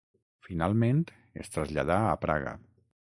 [0.45, 1.03] Finalment,
[1.43, 2.55] es traslladà a Praga.